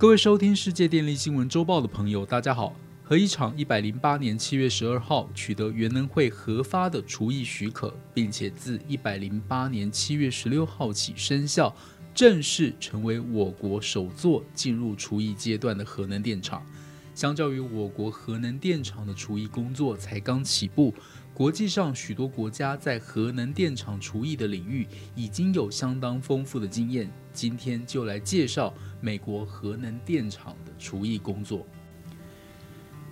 [0.00, 2.72] 各位收听世界电力新闻周报的朋友，大家好。
[3.02, 11.74] 核一厂一百零八年七月十二号取得原能会核发的除役许可，并且自一百零八年七月十六号起生效，
[12.14, 16.64] 正式成为我国首座进入除役阶段的核能电厂。
[17.12, 20.94] 相较于我国核能电厂的除役工作才刚起步，
[21.38, 24.84] 国际上许多国家在核能电厂除役的领域
[25.14, 27.08] 已经有相当丰富的经验。
[27.32, 31.64] 今天就来介绍美国核能电厂的除役工作。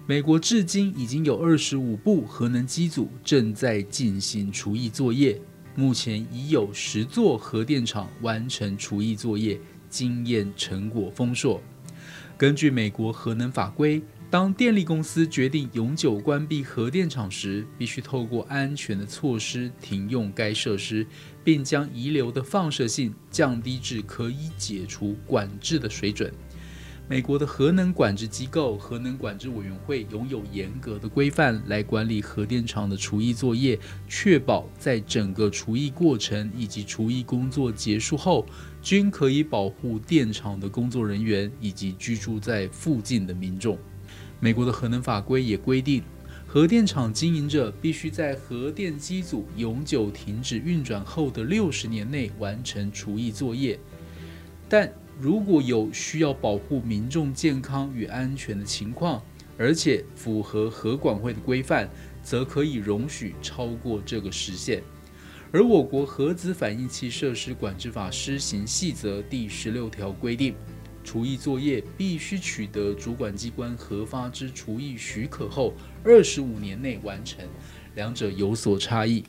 [0.09, 5.41] 美国至今已经有二十五部核能机组正在进行除役作业，
[5.77, 9.57] 目前已有十座核电厂完成除役作业，
[9.89, 11.63] 经验成果丰硕。
[12.37, 21.07] 根据美国核能法规，当电力公司决定永久关闭核电厂时，必须透过安全的措施停用该设施，
[21.45, 26.33] 并将遗留的放射性降低至可以解除管制的水准。
[27.09, 38.45] 美国的核能管制机构——核能管制委员会，拥有严格的规范来管理核电厂的除役作业，确保在整个除役过程以及除役工作结束后，
[38.83, 43.79] 均可以保护电厂的工作人员以及居住在附近的民众。
[44.39, 46.03] 美国的核能法规也规定，
[46.47, 53.79] 核电厂经营者必须在核电机组永久停止运转后的六十年内完成除役作业。
[54.69, 59.23] 但如果有需要保护民众健康与安全的情况，
[59.57, 61.89] 而且符合核管会的规范，
[62.23, 64.83] 则可以容许超过这个时限。
[65.53, 70.55] 而我国核子反应器设施管制法施行细则第十六条规定。
[71.07, 77.47] 除役作业必须取得主管机关核发之除役许可后二十五年内完成，
[77.95, 79.23] 两者有所差异。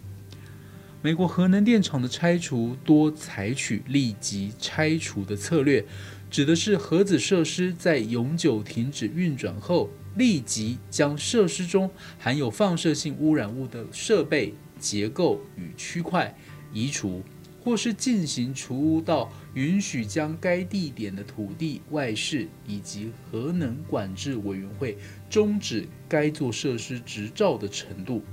[1.03, 5.85] 美国核能电厂的拆除多采取立即拆除的策略，
[6.31, 16.35] 指的是核子设施在永久停止运转后，立即将设施中含有放射性污染物的设备、结构与区块
[16.73, 17.23] 移除。
[17.67, 24.97] 或是进行除污到允许将该地点的土地外事，以及核能管制委员会
[25.29, 28.23] 终止该座设施执照的程度。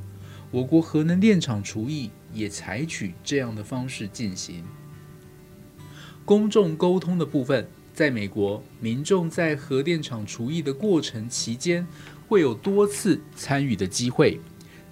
[0.52, 4.62] 我国核能电厂除役也采取这样的方式进行。
[6.24, 11.84] 公众沟通的部分，在美国，民众在核电厂除役的过程期间，
[12.28, 14.40] 会有多次参与的机会。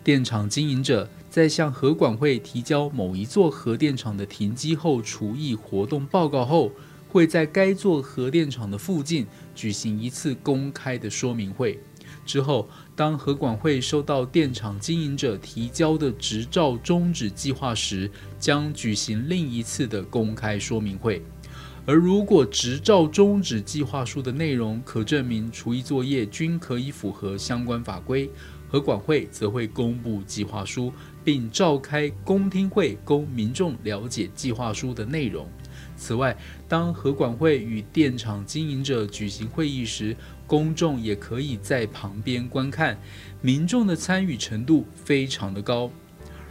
[0.02, 1.08] 电厂经营者。
[1.32, 6.70] 在向核管会提交某一座核电厂的停机后除役活动报告后，
[7.08, 11.80] 会在该座核电厂的附近举行一次公开的说明会。
[12.26, 21.22] 之后，当核管会收到电厂经营者提交的执照终止计划时，将举行另一次的公开说明会。
[21.86, 28.30] 而如果执照终止计划书的内容可证明除役作业均可以符合相关法规，
[28.72, 30.90] 核管会则会公布计划书。
[31.24, 35.48] 并召开公听会，供民众了解计划书的内容。
[35.96, 40.16] 此外，当核管会与电厂经营者举行会议时，
[40.46, 42.98] 公众也可以在旁边观看，
[43.40, 45.90] 民众的参与程度非常的高。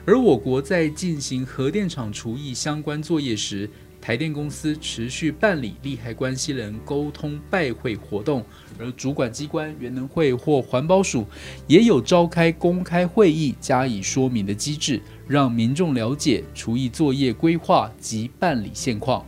[0.05, 3.69] 而我国在进行核电厂除役相关作业时，
[4.01, 8.43] 台电公司持续办理利害关系人沟通拜会活动，
[8.79, 11.25] 而主管机关原能会或环保署
[11.67, 19.23] 也有召开公开会议加以说明的机制，让民众了解除役作业规划及办理现况。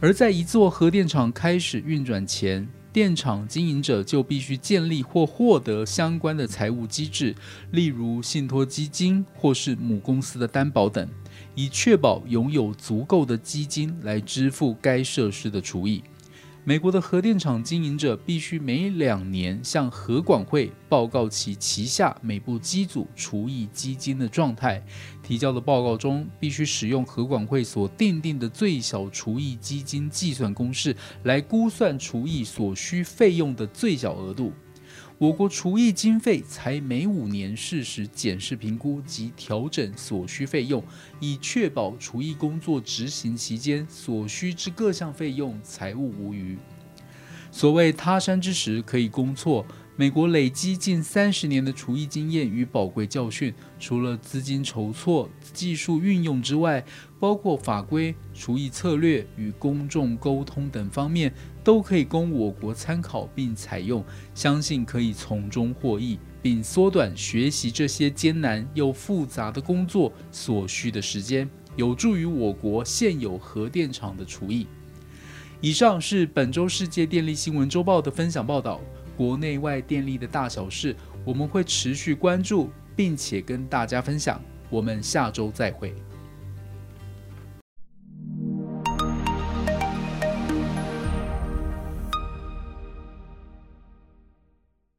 [0.00, 7.34] 而在一座核电厂开始运转前，电厂经营者就必须建立或获得相关的财务机制，
[7.70, 11.08] 例如信托基金或是母公司的担保等。
[11.54, 16.02] 以确保拥有足够的基金来支付该设施的除役。
[16.66, 24.82] 美国的核电厂经营者必须每两年向核管会报告其旗下每部机组除役基金的状态。
[25.22, 34.50] 提交的报告中必须使用核管会所订定的最小除役基金计算公式来估算除役所需费用的最小额度。
[35.16, 40.82] 我国除役经费才每五年适时检视评估及调整所需费用，
[41.20, 46.58] 以确保除役工作执行期间所需之各项费用财务无余。
[47.52, 49.64] 所谓他山之石可以攻错。
[49.96, 56.84] 美国累积近三十年的除役经验与宝贵教训，除了资金筹措、技术运用之外，
[57.20, 61.32] 包括法规、除役策略与公众沟通等方面，
[61.64, 64.04] 都可以供我国参考并采用。
[64.34, 74.66] 相信可以从中获益，并缩短学习这些艰难又复杂的工作所需的时间，有助于我国现有核电厂的除役。
[75.60, 78.80] 以上是本周世界电力新闻周报的分享报道，
[79.16, 80.94] 国内外电力的大小事，
[81.24, 84.38] 我们会持续关注，并且跟大家分享。
[84.68, 85.94] 我们下周再会。